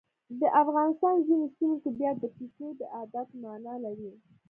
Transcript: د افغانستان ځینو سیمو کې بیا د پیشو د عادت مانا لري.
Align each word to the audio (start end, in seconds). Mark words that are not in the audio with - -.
د 0.39 0.41
افغانستان 0.61 1.15
ځینو 1.27 1.45
سیمو 1.55 1.75
کې 1.83 1.89
بیا 1.99 2.11
د 2.17 2.23
پیشو 2.35 2.67
د 2.79 2.81
عادت 2.95 3.27
مانا 3.41 3.75
لري. 3.85 4.11